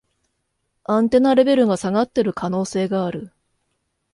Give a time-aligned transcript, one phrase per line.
[0.85, 3.31] アンテナレベルが下がってる可能性がある